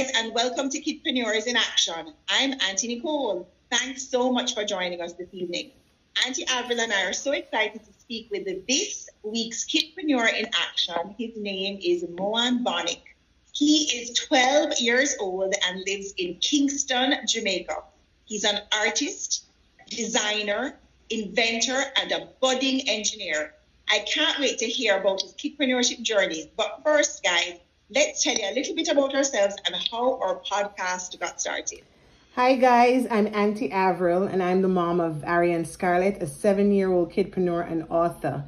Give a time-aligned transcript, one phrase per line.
[0.00, 2.14] and welcome to Kidpreneurs in Action.
[2.26, 3.46] I'm Auntie Nicole.
[3.70, 5.72] Thanks so much for joining us this evening.
[6.24, 11.14] Auntie Avril and I are so excited to speak with this week's Kidpreneur in Action.
[11.18, 13.02] His name is Moan Bonnick.
[13.52, 17.82] He is 12 years old and lives in Kingston, Jamaica.
[18.24, 19.44] He's an artist,
[19.90, 20.78] designer,
[21.10, 23.52] inventor, and a budding engineer.
[23.90, 26.50] I can't wait to hear about his kidpreneurship journey.
[26.56, 27.58] But first, guys,
[27.92, 31.82] let's tell you a little bit about ourselves and how our podcast got started.
[32.36, 37.68] Hi guys, I'm Auntie Avril and I'm the mom of Ariane Scarlett, a seven-year-old kidpreneur
[37.68, 38.44] and author.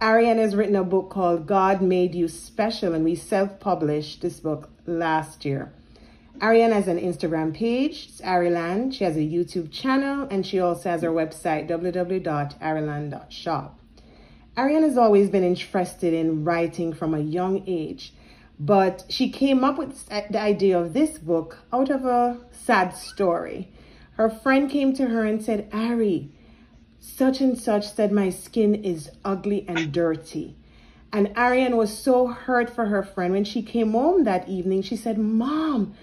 [0.00, 4.70] Ariane has written a book called God Made You Special and we self-published this book
[4.86, 5.70] last year.
[6.42, 8.94] Ariane has an Instagram page, it's Ariland.
[8.94, 13.78] She has a YouTube channel and she also has her website, www.ariland.shop.
[14.56, 18.14] Ariane has always been interested in writing from a young age.
[18.64, 22.96] But she came up with uh, the idea of this book out of a sad
[22.96, 23.72] story.
[24.12, 26.30] Her friend came to her and said, Ari,
[27.00, 30.54] such and such said my skin is ugly and dirty.
[31.12, 33.32] And Ariane was so hurt for her friend.
[33.32, 35.94] When she came home that evening, she said, Mom,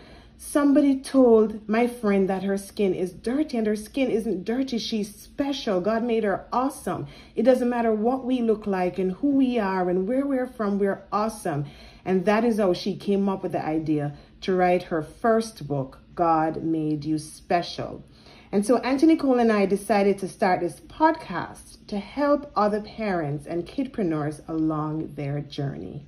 [0.42, 4.78] somebody told my friend that her skin is dirty and her skin isn't dirty.
[4.78, 5.82] She's special.
[5.82, 7.08] God made her awesome.
[7.36, 10.80] It doesn't matter what we look like and who we are and where we're from,
[10.80, 11.66] we're awesome.
[12.06, 16.00] And that is how she came up with the idea to write her first book,
[16.16, 18.02] God Made You Special.
[18.50, 23.46] And so Auntie Nicole and I decided to start this podcast to help other parents
[23.46, 26.08] and kidpreneurs along their journey.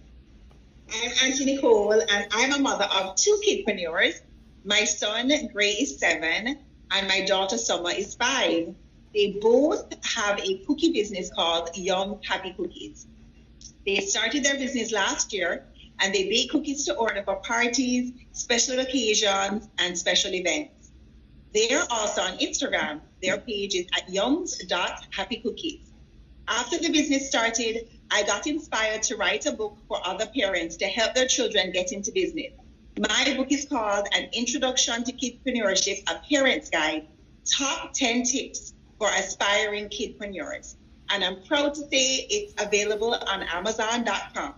[0.93, 4.19] I'm Auntie Nicole, and I'm a mother of two kidpreneurs.
[4.65, 6.59] My son, Gray, is seven,
[6.91, 8.75] and my daughter, Summer, is five.
[9.13, 13.07] They both have a cookie business called Young Happy Cookies.
[13.85, 15.65] They started their business last year
[15.99, 20.91] and they bake cookies to order for parties, special occasions, and special events.
[21.53, 23.01] They are also on Instagram.
[23.21, 25.81] Their page is at youngs.happycookies.
[26.47, 30.85] After the business started, I got inspired to write a book for other parents to
[30.85, 32.51] help their children get into business.
[32.99, 37.07] My book is called An Introduction to Kidpreneurship, a Parent's Guide,
[37.45, 40.75] Top 10 Tips for Aspiring Kidpreneurs.
[41.09, 44.55] And I'm proud to say it's available on Amazon.com.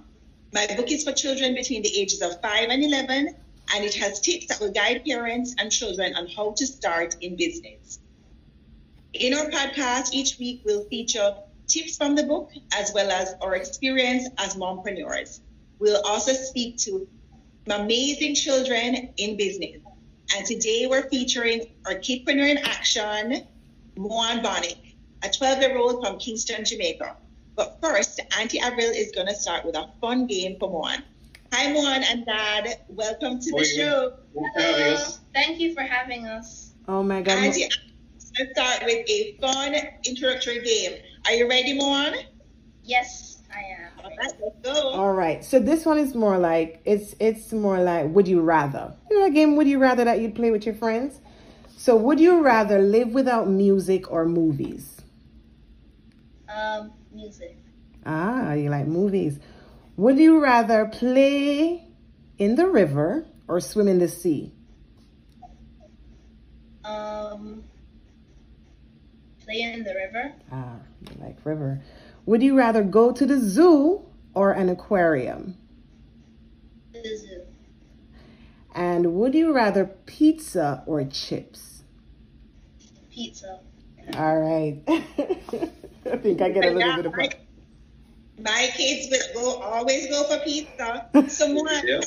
[0.52, 3.35] My book is for children between the ages of 5 and 11,
[3.75, 7.35] and it has tips that will guide parents and children on how to start in
[7.35, 8.00] business.
[9.14, 11.35] In our podcast, each week we'll feature
[11.73, 15.39] tips from the book as well as our experience as mompreneurs.
[15.79, 17.07] We'll also speak to
[17.67, 19.78] amazing children in business.
[20.35, 23.47] And today we're featuring our Kidpreneur in Action,
[23.97, 27.17] Moan Bonnick, a 12 year old from Kingston, Jamaica.
[27.56, 31.03] But first, Auntie Avril is going to start with a fun game for Moan.
[31.53, 32.81] Hi, Moan and Dad.
[32.88, 34.13] Welcome to the show.
[34.55, 34.97] Hello.
[35.34, 36.73] Thank you for having us.
[36.88, 37.38] Oh, my God.
[37.38, 37.69] Auntie,
[38.40, 41.00] let's start with a fun introductory game.
[41.25, 42.17] Are you ready, Moana?
[42.84, 43.91] Yes, I am.
[44.03, 44.89] All right, let's go.
[44.89, 45.44] All right.
[45.44, 48.94] So this one is more like, it's it's more like, would you rather?
[49.09, 51.19] You know, a game, would you rather that you'd play with your friends?
[51.78, 55.01] So would you rather live without music or movies?
[56.50, 57.57] Um, music.
[58.05, 59.40] Ah, you like movies.
[59.95, 61.88] Would you rather play
[62.38, 64.51] in the river or swim in the sea?
[66.84, 67.63] Um,
[69.46, 70.34] play in the river.
[70.52, 71.81] Ah, you like river.
[72.26, 75.58] Would you rather go to the zoo or an aquarium?
[76.94, 77.42] The zoo.
[78.74, 81.84] And would you rather pizza or chips?
[83.12, 83.59] Pizza.
[84.16, 84.82] All right.
[84.88, 87.30] I think I get a little bit of my,
[88.40, 91.08] my kids will go always go for pizza.
[91.28, 92.02] Someone yeah.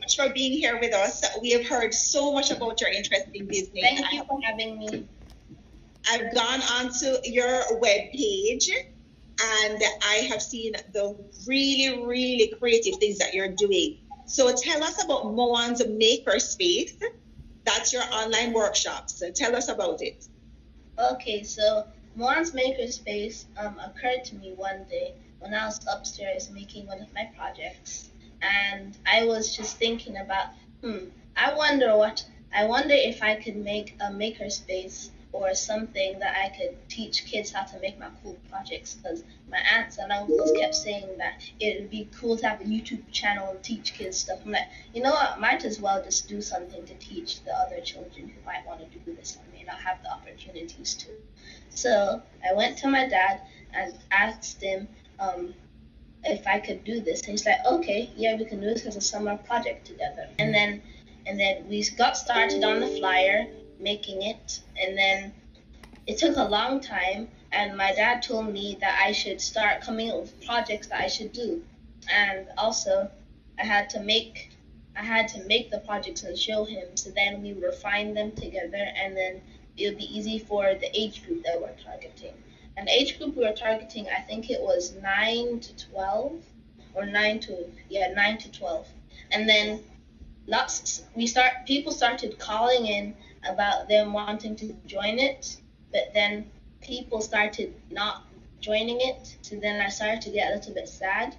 [0.00, 1.24] much for being here with us.
[1.42, 3.80] We have heard so much about your interest in business.
[3.80, 5.06] Thank you for having me.
[6.10, 13.18] I've gone onto your web page and I have seen the really, really creative things
[13.18, 13.98] that you're doing.
[14.26, 17.00] So tell us about Moan's Makerspace.
[17.64, 19.10] That's your online workshop.
[19.10, 20.26] So tell us about it.
[20.98, 26.86] Okay, so Moan's Makerspace um, occurred to me one day when I was upstairs making
[26.86, 28.10] one of my projects,
[28.42, 30.46] and I was just thinking about,
[30.82, 36.36] hmm, I wonder what, I wonder if I could make a makerspace or something that
[36.36, 40.52] I could teach kids how to make my cool projects because my aunts and uncles
[40.58, 44.16] kept saying that it would be cool to have a YouTube channel and teach kids
[44.16, 44.38] stuff.
[44.44, 47.80] I'm like, you know what, might as well just do something to teach the other
[47.80, 51.08] children who might want to do this and may not have the opportunities to.
[51.68, 53.40] So I went to my dad
[53.72, 54.88] and asked him
[55.20, 55.54] um,
[56.24, 57.20] if I could do this.
[57.20, 60.28] And he's like, okay, yeah, we can do this as a summer project together.
[60.38, 60.82] And then
[61.26, 63.46] and then we got started on the flyer,
[63.80, 65.32] making it, and then
[66.06, 67.28] it took a long time.
[67.50, 71.08] And my dad told me that I should start coming up with projects that I
[71.08, 71.62] should do,
[72.12, 73.10] and also
[73.58, 74.50] I had to make
[74.94, 76.96] I had to make the projects and show him.
[76.96, 79.40] So then we refine them together, and then
[79.76, 82.34] it would be easy for the age group that we're targeting.
[82.76, 86.42] And age group we were targeting, I think it was nine to twelve,
[86.94, 88.86] or nine to yeah nine to twelve,
[89.30, 89.80] and then
[90.46, 93.14] lots we start people started calling in
[93.48, 95.56] about them wanting to join it,
[95.92, 96.44] but then
[96.80, 98.22] people started not
[98.60, 99.36] joining it.
[99.42, 101.34] So then I started to get a little bit sad.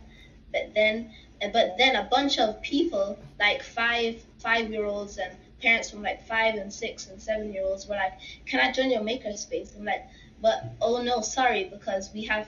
[0.52, 1.10] But then
[1.54, 6.22] but then a bunch of people like five five year olds and parents from like
[6.26, 8.14] five and six and seven year olds were like,
[8.46, 9.76] Can I join your makerspace?
[9.76, 10.04] I'm like,
[10.42, 12.48] but oh no, sorry, because we have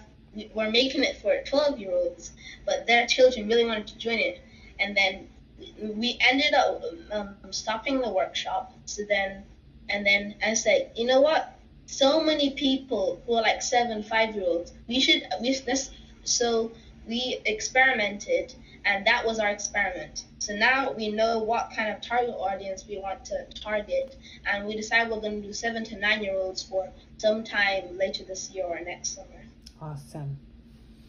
[0.54, 2.31] we're making it for 12 year olds,
[2.66, 4.40] but their children really wanted to join it.
[4.80, 5.28] And then
[5.81, 6.81] we ended up
[7.12, 8.72] um, stopping the workshop.
[8.86, 9.44] So then,
[9.91, 11.57] and then I said, you know what?
[11.85, 15.91] So many people who are like seven, five year olds, we should, we, this,
[16.23, 16.71] so
[17.07, 18.53] we experimented
[18.85, 20.25] and that was our experiment.
[20.39, 24.17] So now we know what kind of target audience we want to target,
[24.47, 28.23] and we decide we're going to do seven to nine year olds for sometime later
[28.23, 29.45] this year or next summer.
[29.81, 30.38] Awesome.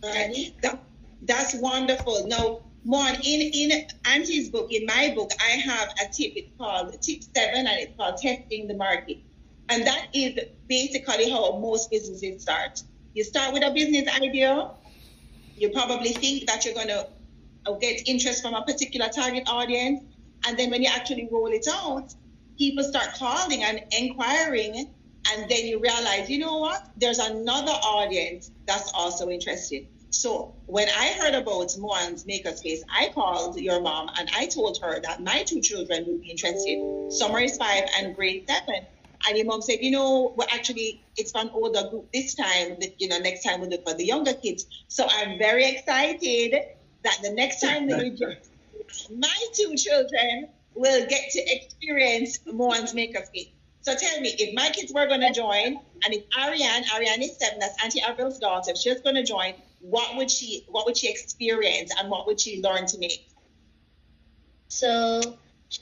[0.02, 0.52] Right.
[0.62, 0.82] That,
[1.22, 2.26] that's wonderful.
[2.26, 6.32] Now, Mon, in, in Auntie's book, in my book, I have a tip.
[6.34, 9.18] It's called Tip 7 and it's called Testing the Market.
[9.68, 10.38] And that is
[10.68, 12.82] basically how most businesses start.
[13.14, 14.70] You start with a business idea.
[15.56, 17.06] You probably think that you're going to
[17.66, 20.02] uh, get interest from a particular target audience.
[20.46, 22.14] And then when you actually roll it out,
[22.58, 24.90] people start calling and inquiring.
[25.32, 26.90] And then you realize, you know what?
[26.96, 29.86] There's another audience that's also interested.
[30.12, 35.00] So when I heard about Moan's Makerspace, I called your mom and I told her
[35.00, 37.10] that my two children would be interested.
[37.10, 38.86] Summer is five and grade seven.
[39.26, 42.76] And your mom said, you know, well, actually, it's for an older group this time.
[42.80, 44.66] That you know, next time we'll look for the younger kids.
[44.88, 46.56] So I'm very excited
[47.04, 48.36] that the next time that you join,
[49.18, 53.52] my two children will get to experience Moan's Makerspace.
[53.80, 57.38] So tell me, if my kids were going to join, and if Ariane, Ariane is
[57.38, 60.86] seven, that's Auntie Avril's daughter, if she was going to join, what would she, what
[60.86, 63.28] would she experience, and what would she learn to make?
[64.68, 65.20] So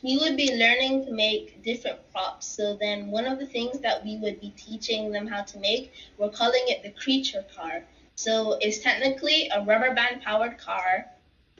[0.03, 2.47] we would be learning to make different props.
[2.47, 5.93] So then one of the things that we would be teaching them how to make,
[6.19, 7.83] we're calling it the creature car.
[8.15, 11.07] So it's technically a rubber band powered car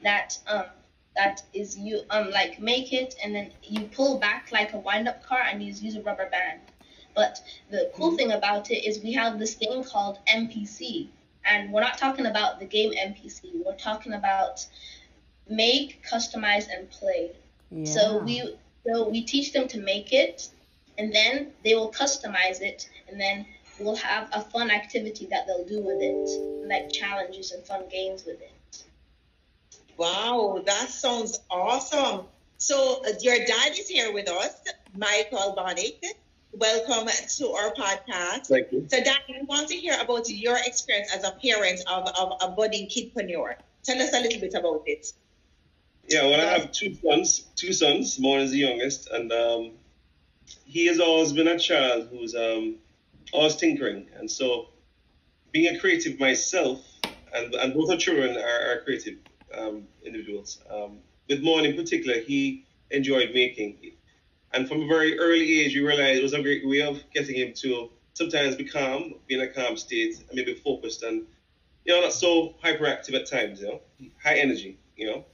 [0.03, 0.65] that um
[1.15, 5.07] that is you um like make it and then you pull back like a wind
[5.07, 6.59] up car and you use a rubber band.
[7.13, 8.17] But the cool mm-hmm.
[8.17, 11.07] thing about it is we have this thing called MPC.
[11.45, 13.63] And we're not talking about the game NPC.
[13.65, 14.65] We're talking about
[15.49, 17.31] make, customize, and play.
[17.71, 17.85] Yeah.
[17.85, 18.55] So we
[18.85, 20.49] so we teach them to make it,
[20.97, 23.45] and then they will customize it, and then
[23.79, 28.25] we'll have a fun activity that they'll do with it, like challenges and fun games
[28.25, 28.83] with it.
[29.97, 32.25] Wow, that sounds awesome.
[32.57, 34.55] So uh, your dad is here with us,
[34.95, 36.03] Michael Bonnick.
[36.53, 37.07] Welcome
[37.37, 38.47] to our podcast.
[38.47, 38.85] Thank you.
[38.89, 42.49] So, Dad, we want to hear about your experience as a parent of, of a
[42.49, 43.55] budding kidpreneur.
[43.83, 45.13] Tell us a little bit about it.
[46.09, 47.47] Yeah, well, I have two sons.
[47.55, 48.17] Two sons.
[48.19, 49.71] One is the youngest, and um,
[50.65, 52.75] he has always been a child who's um,
[53.31, 54.07] always tinkering.
[54.17, 54.67] And so,
[55.53, 56.85] being a creative myself,
[57.33, 59.19] and, and both our children are, are creative
[59.57, 60.59] um, individuals.
[60.69, 60.97] Um,
[61.29, 63.77] with Mon in particular, he enjoyed making.
[64.53, 67.35] And from a very early age, we realized it was a great way of getting
[67.35, 71.25] him to sometimes be calm, be in a calm state, and maybe focused and,
[71.85, 73.81] you know, not so hyperactive at times, you know,
[74.21, 75.25] high energy, you know.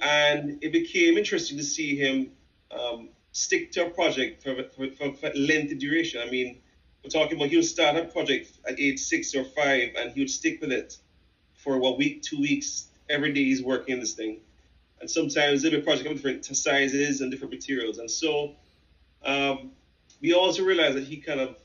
[0.00, 2.32] And it became interesting to see him
[2.70, 6.20] um, stick to a project for, for, for, for lengthy duration.
[6.20, 6.58] I mean,
[7.02, 10.20] we're talking about he would start a project at age six or five and he
[10.20, 10.96] would stick with it
[11.56, 14.40] for a week, two weeks, every day he's working on this thing.
[15.02, 17.98] And sometimes every project of different sizes and different materials.
[17.98, 18.54] And so
[19.24, 19.72] um,
[20.20, 21.56] we also realized that he kind of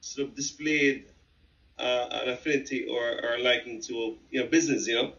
[0.00, 1.06] sort of displayed
[1.78, 5.12] uh, an affinity or, or a liking to you know business, you know.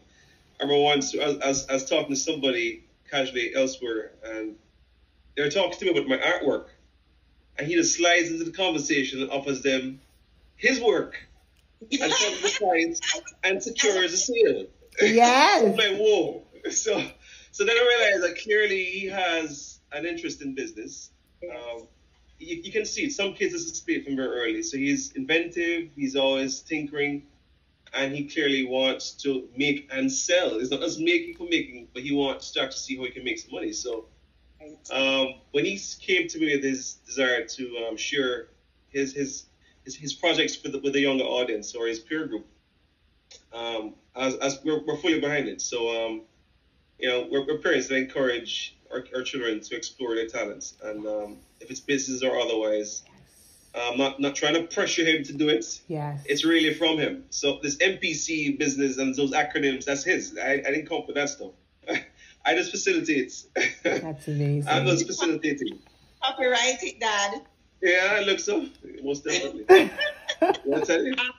[0.60, 4.56] I remember once I was, I was talking to somebody casually elsewhere and
[5.34, 6.66] they were talking to me about my artwork
[7.56, 9.98] and he just slides into the conversation and offers them
[10.56, 11.16] his work
[11.90, 14.66] and comes the clients and secures a sale.
[15.00, 15.62] Yes.
[15.64, 16.43] I'm like, whoa.
[16.70, 17.02] So,
[17.50, 21.10] so then I realized that clearly he has an interest in business.
[21.44, 21.86] Um,
[22.38, 23.12] you, you, can see it.
[23.12, 24.62] Some kids display from very early.
[24.62, 25.90] So he's inventive.
[25.94, 27.24] He's always tinkering,
[27.92, 30.58] and he clearly wants to make and sell.
[30.58, 33.24] It's not just making for making, but he wants to actually see how he can
[33.24, 33.72] make some money.
[33.72, 34.06] So
[34.90, 38.48] Um, when he came to me with his desire to um, share
[38.88, 39.44] his, his
[39.84, 42.46] his his projects with the, with a younger audience or his peer group,
[43.52, 45.60] um, as, as we're, we're fully behind it.
[45.60, 46.22] So um,
[46.98, 51.06] you know, we're, we're parents that encourage our, our children to explore their talents, and
[51.06, 53.02] um, if it's business or otherwise,
[53.74, 55.80] I'm not not trying to pressure him to do it.
[55.88, 56.22] Yes.
[56.26, 57.24] It's really from him.
[57.30, 60.38] So this MPC business and those acronyms, that's his.
[60.40, 61.52] I, I didn't come up with that stuff.
[62.46, 63.32] I just facilitate.
[63.82, 64.68] That's amazing.
[64.70, 65.80] I'm just facilitating.
[66.22, 67.42] Copyright it, Dad.
[67.82, 68.66] Yeah, I look so.
[69.02, 69.90] Most definitely.
[70.64, 71.32] What's that?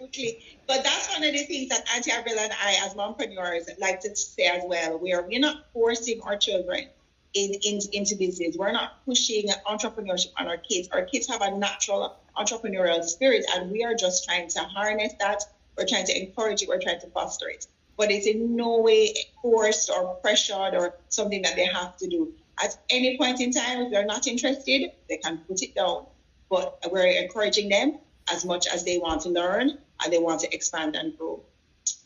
[0.00, 0.58] Absolutely.
[0.66, 4.14] But that's one of the things that Auntie Avril and I, as mompreneurs, like to
[4.14, 4.98] say as well.
[4.98, 6.88] We are we're not forcing our children
[7.34, 8.56] in, in, into business.
[8.56, 10.88] We're not pushing entrepreneurship on our kids.
[10.92, 15.42] Our kids have a natural entrepreneurial spirit, and we are just trying to harness that.
[15.76, 16.68] We're trying to encourage it.
[16.68, 17.66] We're trying to foster it.
[17.96, 22.32] But it's in no way forced or pressured or something that they have to do.
[22.62, 26.06] At any point in time, if they're not interested, they can put it down.
[26.48, 27.98] But we're encouraging them
[28.32, 31.40] as much as they want to learn and they want to expand and grow.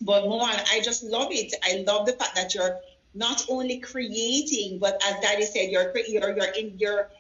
[0.01, 1.55] But Moan, I just love it.
[1.63, 2.81] I love the fact that you're
[3.15, 7.11] not only creating, but as Daddy said, you're you're you're in you're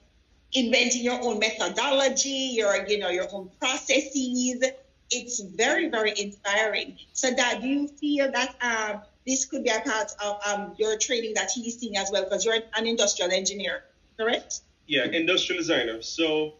[0.52, 4.64] inventing your own methodology, your you know your own processes.
[5.10, 6.96] It's very very inspiring.
[7.12, 10.96] So, Dad, do you feel that um, this could be a part of um, your
[10.96, 12.24] training that he's seeing as well?
[12.24, 13.84] Because you're an industrial engineer,
[14.16, 14.60] correct?
[14.86, 16.02] Yeah, industrial designer.
[16.02, 16.54] So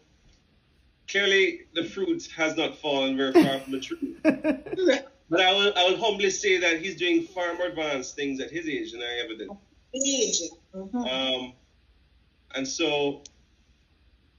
[1.13, 4.15] clearly, the fruit has not fallen very far from the tree.
[5.29, 8.51] But I will, I will humbly say that he's doing far more advanced things at
[8.51, 9.49] his age than I ever did.
[9.95, 10.41] Age.
[10.75, 10.97] Mm-hmm.
[10.97, 11.53] Um,
[12.53, 13.23] and so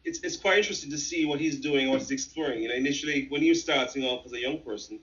[0.05, 2.63] it's, it's quite interesting to see what he's doing, what he's exploring.
[2.63, 5.01] You know, initially, when he was starting off as a young person,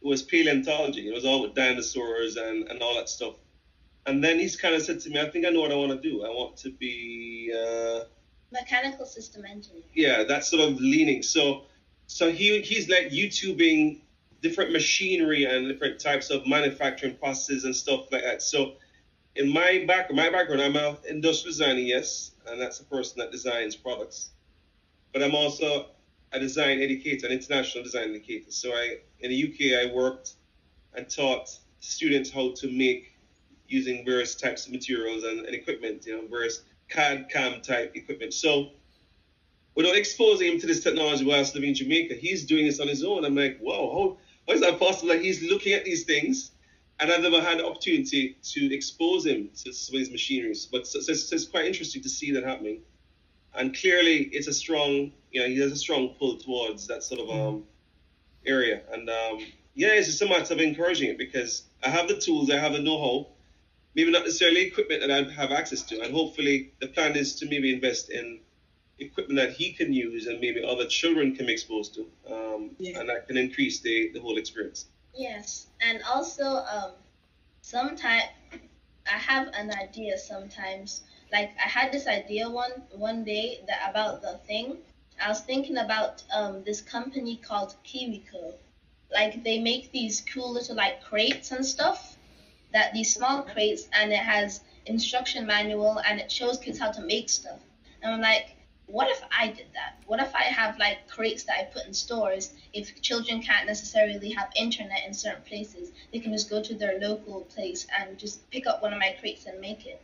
[0.00, 1.08] it was paleontology.
[1.08, 3.34] It was all with dinosaurs and, and all that stuff.
[4.06, 5.90] And then he's kind of said to me, I think I know what I want
[5.90, 6.24] to do.
[6.24, 7.52] I want to be...
[7.52, 8.04] Uh,
[8.52, 9.82] Mechanical system engineer.
[9.94, 11.22] Yeah, that's sort of leaning.
[11.22, 11.62] So
[12.06, 14.00] so he he's like YouTubing
[14.42, 18.42] different machinery and different types of manufacturing processes and stuff like that.
[18.42, 18.72] So
[19.36, 23.30] in my back my background, I'm an industrial designer, yes, and that's a person that
[23.30, 24.30] designs products.
[25.12, 25.86] But I'm also
[26.32, 28.50] a design educator, an international design educator.
[28.50, 30.34] So I in the UK I worked
[30.94, 33.16] and taught students how to make
[33.68, 38.34] using various types of materials and, and equipment, you know, various CAD CAM type equipment.
[38.34, 38.70] So
[39.74, 43.04] without exposing him to this technology whilst living in Jamaica, he's doing this on his
[43.04, 43.24] own.
[43.24, 46.50] I'm like, wow, how how is that possible that he's looking at these things
[47.00, 50.66] and I've never had the opportunity to expose him to some of these machineries.
[50.70, 52.82] But so, so, so it's quite interesting to see that happening.
[53.54, 57.20] And clearly, it's a strong, you know, he has a strong pull towards that sort
[57.20, 57.64] of um,
[58.44, 58.82] area.
[58.92, 59.38] And um,
[59.74, 62.72] yeah, it's just a matter of encouraging it because I have the tools, I have
[62.72, 63.28] the know-how,
[63.94, 66.00] maybe not necessarily equipment that I have access to.
[66.00, 68.40] And hopefully, the plan is to maybe invest in
[68.98, 73.00] equipment that he can use and maybe other children can be exposed to, um, yeah.
[73.00, 74.86] and that can increase the, the whole experience.
[75.14, 76.92] Yes, and also um,
[77.62, 78.24] sometimes
[79.06, 81.02] I have an idea sometimes.
[81.32, 84.78] Like I had this idea one one day that about the thing.
[85.22, 88.54] I was thinking about um, this company called KiwiCo.
[89.12, 92.09] Like they make these cool little like crates and stuff.
[92.72, 97.02] That these small crates and it has instruction manual and it shows kids how to
[97.02, 97.60] make stuff.
[98.02, 100.02] And I'm like, what if I did that?
[100.06, 102.54] What if I have like crates that I put in stores?
[102.72, 106.98] If children can't necessarily have internet in certain places, they can just go to their
[106.98, 110.02] local place and just pick up one of my crates and make it.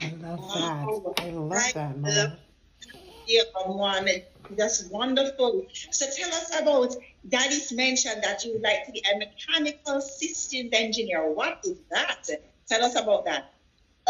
[0.00, 1.22] I love that.
[1.22, 2.38] I love that, Mama.
[3.26, 4.08] Yeah, one.
[4.50, 5.66] That's wonderful.
[5.90, 6.94] So tell us about
[7.28, 11.30] Daddy's mentioned that you would like to be a mechanical systems engineer.
[11.30, 12.28] What is that?
[12.68, 13.52] Tell us about that.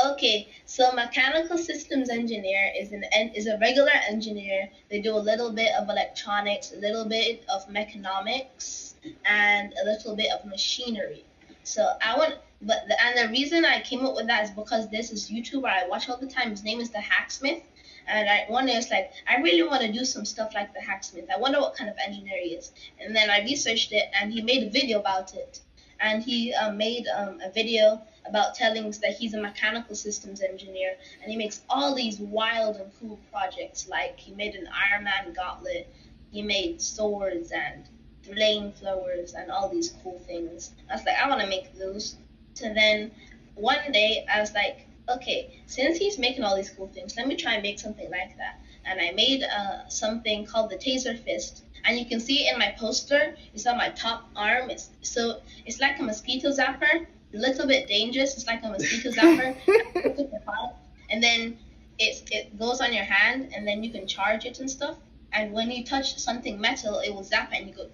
[0.02, 3.04] Okay, so mechanical systems engineer is an
[3.34, 4.70] is a regular engineer.
[4.88, 8.94] They do a little bit of electronics, a little bit of mechanomics,
[9.26, 11.24] and a little bit of machinery.
[11.64, 14.88] So I want, but the, and the reason I came up with that is because
[14.90, 16.50] this is YouTuber I watch all the time.
[16.50, 17.62] His name is the Hacksmith,
[18.06, 20.72] and I one day I was like, I really want to do some stuff like
[20.74, 21.28] the Hacksmith.
[21.34, 22.72] I wonder what kind of engineer he is.
[23.00, 25.60] And then I researched it, and he made a video about it.
[26.00, 30.40] And he um, made um, a video about telling us that he's a mechanical systems
[30.40, 35.04] engineer and he makes all these wild and cool projects like he made an Iron
[35.04, 35.92] Man gauntlet,
[36.30, 37.84] he made swords and
[38.22, 40.72] flamethrowers and all these cool things.
[40.90, 42.16] I was like, I want to make those.
[42.54, 43.10] So then
[43.54, 47.36] one day I was like, okay, since he's making all these cool things, let me
[47.36, 48.60] try and make something like that.
[48.84, 51.64] And I made uh, something called the Taser Fist.
[51.84, 54.70] And you can see in my poster, it's on my top arm.
[54.70, 58.34] It's so it's like a mosquito zapper, a little bit dangerous.
[58.34, 59.56] It's like a mosquito zapper.
[59.66, 60.72] and
[61.10, 61.58] and then
[61.98, 64.96] it it goes on your hand, and then you can charge it and stuff.
[65.32, 67.88] And when you touch something metal, it will zap it, and you go.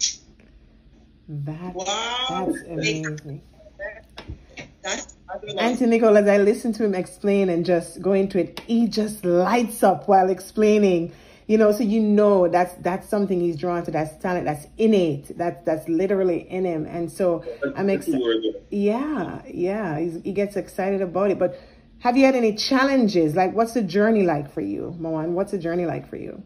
[1.29, 2.47] That, Wow.
[2.51, 3.43] That's amazing.
[4.83, 5.18] That's fabulous.
[5.59, 9.25] Auntie Nicole, as I listen to him explain and just go into it, he just
[9.25, 11.13] lights up while explaining.
[11.47, 13.91] You know, so you know that's that's something he's drawn to.
[13.91, 14.45] That's talent.
[14.45, 15.37] That's innate.
[15.37, 16.85] That's that's literally in him.
[16.87, 17.45] And so
[17.75, 18.63] I'm excited.
[18.71, 21.39] Yeah, yeah, he's, he gets excited about it.
[21.39, 21.59] But
[22.01, 23.35] have you had any challenges?
[23.35, 25.35] Like, what's the journey like for you, Moan?
[25.35, 26.43] What's the journey like for you?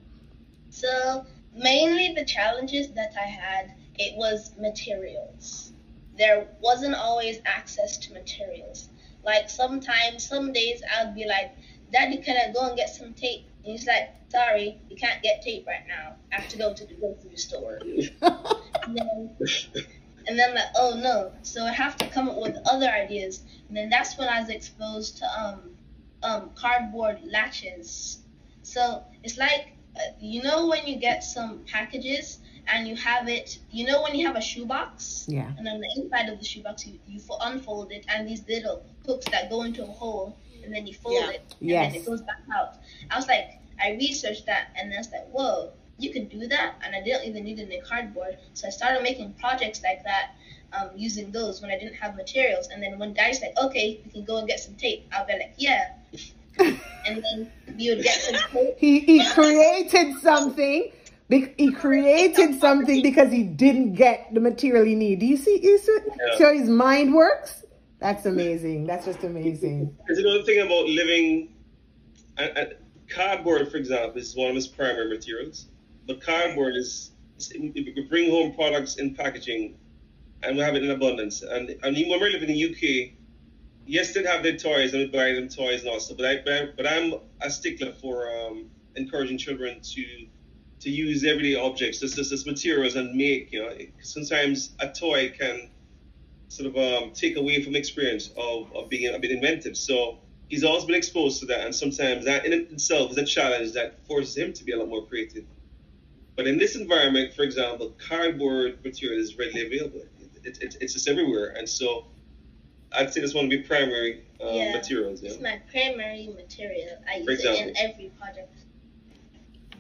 [0.71, 5.72] So mainly the challenges that I had, it was materials.
[6.23, 8.89] There wasn't always access to materials.
[9.25, 11.51] Like sometimes, some days I'd be like,
[11.93, 13.45] Daddy, can I go and get some tape?
[13.65, 16.15] And he's like, Sorry, you can't get tape right now.
[16.31, 17.81] I have to go to the grocery store.
[17.83, 19.37] and then,
[20.29, 21.33] and then like, oh no.
[21.43, 23.43] So I have to come up with other ideas.
[23.67, 25.61] And then that's when I was exposed to um
[26.23, 28.21] um cardboard latches.
[28.63, 32.39] So it's like uh, you know when you get some packages
[32.69, 35.51] and you have it, you know when you have a shoebox Yeah.
[35.59, 39.27] and on the inside of the shoebox you, you unfold it and these little hooks
[39.31, 41.31] that go into a hole and then you fold Yeah.
[41.31, 41.93] it and Yes.
[41.93, 42.75] then it goes back out.
[43.11, 46.75] I was like, I researched that and I was like, whoa, you can do that
[46.85, 48.39] and I didn't even need any cardboard.
[48.55, 50.35] So I started making projects like that
[50.73, 52.69] um, using those when I didn't have materials.
[52.73, 55.33] And then when Daddy's like, okay, we can go and get some tape, I'll be
[55.35, 55.95] like, yeah.
[56.59, 58.79] and then we would get some tape.
[58.79, 60.91] He he created something.
[61.33, 65.19] Be- He created something because he didn't get the material he need.
[65.21, 65.59] Do you see?
[65.63, 66.47] You see, Yeah.
[66.47, 67.65] how his mind works?
[68.01, 68.85] That's amazing.
[68.87, 69.97] That's just amazing.
[70.07, 71.55] There's another thing about living.
[72.37, 72.75] And, and
[73.09, 75.69] cardboard, for example, is one of his primary materials.
[76.07, 77.13] But cardboard is,
[77.59, 79.79] we bring home products in packaging,
[80.43, 81.41] and we have it in abundance.
[81.41, 83.13] And and when we're living in the UK,
[83.87, 86.19] yes, they have their toys and we buy them toys and all stuff.
[86.19, 90.05] But I but, I, but I'm a stickler for um, encouraging children to
[90.83, 93.53] to use everyday objects, just just as materials, and make.
[93.53, 95.71] You know, sometimes a toy can
[96.49, 99.77] sort of um, take away from experience of, of being a bit inventive.
[99.77, 100.19] So
[100.49, 104.05] he's always been exposed to that, and sometimes that in itself is a challenge that
[104.07, 105.45] forces him to be a lot more creative.
[106.37, 110.03] But in this environment, for example, cardboard material is readily available.
[110.45, 112.07] It, it, it's just everywhere, and so
[112.93, 114.73] I'd say that's one of the primary um, Yeah.
[114.73, 115.23] materials.
[115.23, 115.31] Yeah.
[115.31, 116.99] It's my primary material.
[117.09, 118.53] I For use it in every project.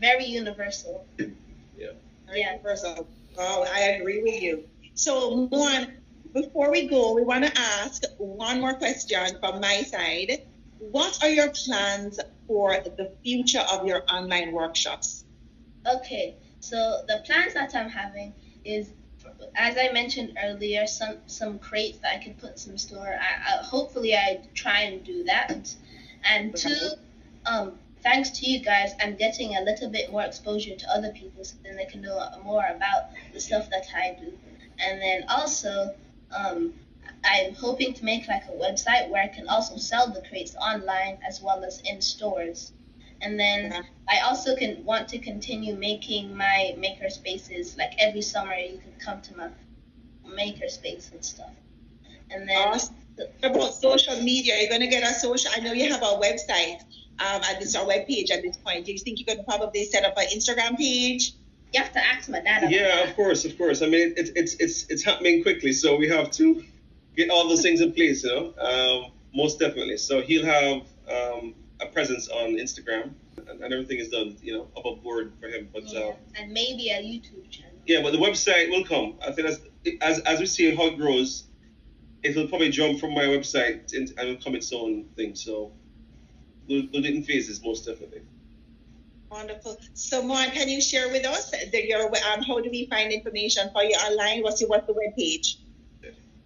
[0.02, 1.06] Very universal.
[1.16, 1.92] Yeah.
[2.34, 2.52] Yeah.
[2.54, 3.08] Universal.
[3.38, 4.64] Oh, I agree with you.
[4.94, 5.92] So, Moan,
[6.34, 10.42] before we go, we want to ask one more question from my side.
[10.78, 15.24] What are your plans for the future of your online workshops?
[15.86, 18.34] Okay, so the plans that I'm having
[18.64, 18.90] is,
[19.54, 23.06] as I mentioned earlier, some some crates that I could put in some store.
[23.20, 25.72] I, I hopefully I try and do that.
[26.24, 26.90] And two,
[27.46, 31.44] um, thanks to you guys, I'm getting a little bit more exposure to other people,
[31.44, 34.32] so then they can know more about the stuff that I do.
[34.78, 35.94] And then also,
[36.36, 36.72] um,
[37.24, 41.18] I'm hoping to make like a website where I can also sell the crates online
[41.26, 42.72] as well as in stores.
[43.20, 43.82] And then Okay.
[44.08, 47.76] I also can want to continue making my maker spaces.
[47.76, 49.48] Like every summer, you can come to my
[50.34, 51.50] maker space and stuff.
[52.30, 52.96] And then Awesome.
[53.42, 55.50] About social media, you're to get a social.
[55.54, 56.80] I know you have a website
[57.18, 58.86] um, and this our web page at this point.
[58.86, 61.34] Do you think you could probably set up an Instagram page?
[61.72, 62.70] you have to ask my dad.
[62.70, 63.08] Yeah, that.
[63.08, 63.82] of course, of course.
[63.82, 66.62] I mean, it's it's it's it's happening quickly, so we have to
[67.16, 68.54] get all those things in place, you know.
[68.58, 69.96] Um, most definitely.
[69.96, 73.12] So he'll have um, a presence on Instagram,
[73.48, 75.68] and, and everything is done, you know, above board for him.
[75.72, 77.72] But Yeah, uh, and maybe a YouTube channel.
[77.86, 79.14] yeah, but the website will come.
[79.26, 79.60] I think that's
[80.02, 81.44] as as we see how it grows,
[82.22, 85.34] it'll probably jump from my website in, and it'll come its own thing.
[85.34, 85.72] So
[86.68, 88.22] we'll, we'll do it in phases, most definitely.
[89.30, 89.78] Wonderful.
[89.94, 93.70] So, Moan, can you share with us the, your um, how do we find information
[93.72, 94.42] for you online?
[94.42, 95.58] What's your what's the web page?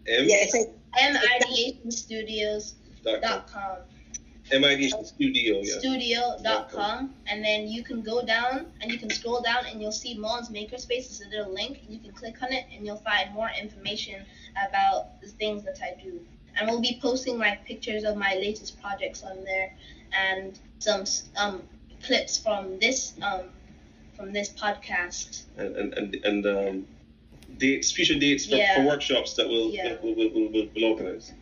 [0.06, 0.54] M Yes.
[0.96, 3.20] mideationstudios.com.
[3.20, 3.78] dot com.
[4.52, 5.78] MID Studio, yeah.
[5.80, 10.16] studio.com and then you can go down and you can scroll down and you'll see
[10.16, 11.10] Moan's Makerspace.
[11.10, 11.80] It's a little link.
[11.88, 14.24] You can click on it and you'll find more information
[14.68, 16.20] about the things that I do.
[16.56, 19.74] And we'll be posting like pictures of my latest projects on there
[20.12, 21.04] and some
[21.36, 21.62] um,
[22.02, 23.42] clips from this um,
[24.16, 25.42] from this podcast.
[25.58, 26.86] and and and, and um,
[27.58, 28.76] dates, future dates for, Yeah.
[28.76, 29.96] for workshops that we'll, Yeah.
[30.02, 31.32] we'll, we'll, we'll, we'll, we'll organize.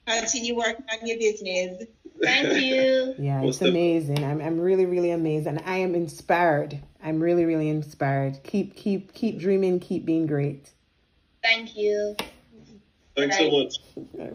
[0.07, 1.83] Continue working on your business
[2.21, 3.15] Thank you.
[3.17, 4.23] Yeah, Most it's amazing.
[4.25, 6.79] I'm, I'm really, really amazed, and I am inspired.
[7.01, 8.43] I'm really, really inspired.
[8.43, 9.79] Keep, keep, keep dreaming.
[9.79, 10.69] Keep being great.
[11.41, 12.15] Thank you.
[13.15, 13.75] Thanks so much.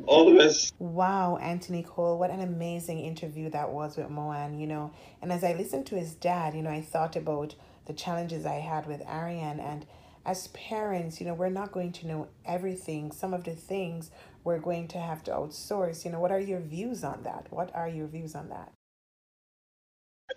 [0.07, 0.73] All the best.
[0.79, 4.93] Wow, Auntie Nicole, what an amazing interview that was with Moan, you know.
[5.21, 8.55] And as I listened to his dad, you know, I thought about the challenges I
[8.55, 9.61] had with Ariane.
[9.61, 9.85] And
[10.25, 13.13] as parents, you know, we're not going to know everything.
[13.13, 14.11] Some of the things
[14.45, 16.05] we're going to have to outsource.
[16.05, 17.47] You know, what are your views on that?
[17.51, 18.73] What are your views on that?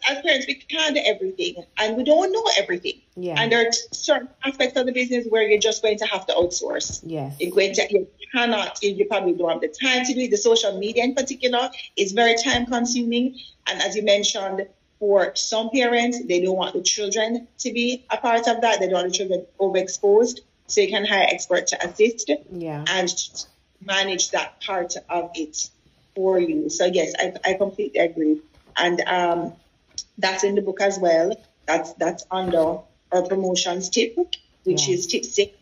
[0.09, 2.99] As parents, we can't do everything, and we don't know everything.
[3.15, 3.35] Yeah.
[3.39, 6.33] And there are certain aspects of the business where you're just going to have to
[6.33, 7.01] outsource.
[7.05, 7.35] Yes.
[7.39, 10.31] You're going to, you cannot, you, probably don't have the time to do it.
[10.31, 13.37] The social media in particular is very time consuming.
[13.67, 14.65] And as you mentioned,
[14.99, 18.79] for some parents, they don't want the children to be a part of that.
[18.79, 20.39] They don't want the children overexposed.
[20.67, 22.83] So you can hire experts to assist Yeah.
[22.87, 23.13] and
[23.85, 25.69] manage that part of it
[26.15, 26.69] for you.
[26.69, 28.41] So yes, I, I completely agree.
[28.77, 29.53] And um,
[30.17, 31.35] that's in the book as well.
[31.67, 32.79] That's that's under
[33.11, 34.15] our promotions tip,
[34.63, 34.95] which Yeah.
[34.95, 35.53] is tip six.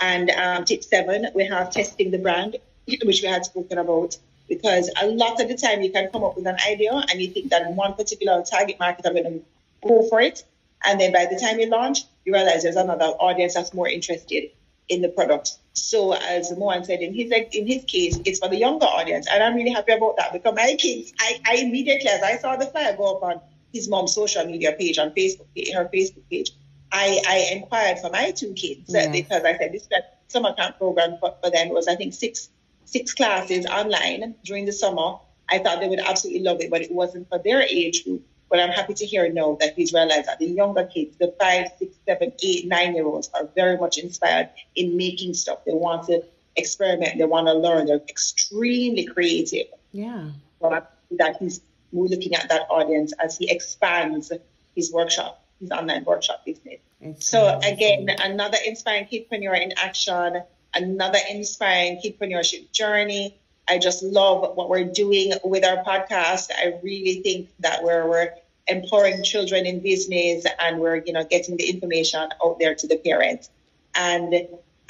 [0.00, 4.16] And um, tip seven, we have testing the brand, which we had spoken about.
[4.48, 7.28] Because a lot of the time you can come up with an idea and you
[7.28, 9.42] think that one particular target market are going to
[9.86, 10.44] go for it.
[10.84, 14.50] And then by the time you launch, you realize there's another audience that's more interested
[14.88, 15.52] in the product.
[15.72, 19.42] So as Mohan said, in his in his case, it's for the younger audience, and
[19.42, 22.66] I'm really happy about that because my kids, I, I immediately as I saw the
[22.66, 23.40] flyer go up on
[23.72, 26.52] his mom's social media page on Facebook, her Facebook page,
[26.92, 29.10] I, I inquired for my two kids Yes.
[29.10, 29.88] because I said this
[30.28, 31.70] summer camp program for, for them.
[31.70, 32.50] Was I think six
[32.84, 35.16] six classes online during the summer.
[35.50, 38.22] I thought they would absolutely love it, but it wasn't for their age group.
[38.54, 41.72] But I'm happy to hear now that he's realized that the younger kids, the five,
[41.76, 45.64] six, seven, eight, nine year olds, are very much inspired in making stuff.
[45.64, 46.22] They want to
[46.54, 49.66] experiment, they want to learn, they're extremely creative.
[49.90, 50.28] Yeah.
[50.60, 54.30] But that he's we're looking at that audience as he expands
[54.76, 56.78] his workshop, his online workshop business.
[57.00, 58.08] It's So amazing.
[58.08, 63.36] again, another inspiring kidpreneur in action, another inspiring kidpreneurship journey.
[63.66, 66.52] I just love what we're doing with our podcast.
[66.56, 68.30] I really think that we're we're
[68.66, 72.96] empowering children in business and we're you know getting the information out there to the
[72.98, 73.50] parents.
[73.94, 74.34] And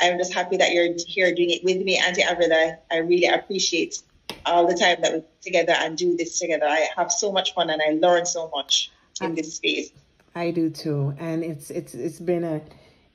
[0.00, 2.78] I'm just happy that you're here doing it with me, Auntie Avrila.
[2.90, 4.02] I really appreciate
[4.46, 6.66] all the time that we put together and do this together.
[6.66, 9.90] I have so much fun and I learn so much in this space.
[10.34, 12.60] I do too, and it's it's it's been a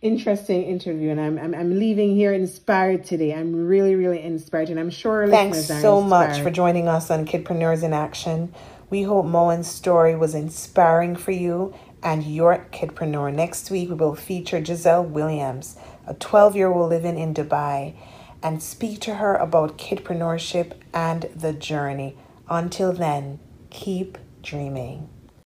[0.01, 3.33] interesting interview, and I'm I'm, I'm leaving here inspired today.
[3.33, 7.11] I'm really really inspired, and I'm sure Thanks listeners are so much for joining us
[7.11, 8.53] on Kidpreneurs in Action.
[8.89, 13.33] We hope Moen's story was inspiring for you and your kidpreneur.
[13.33, 15.75] Next week, we will feature Giselle Williams,
[16.07, 17.93] a 12 year old living in Dubai,
[18.41, 22.17] and speak to her about kidpreneurship and the journey.
[22.49, 25.07] Until then, keep dreaming.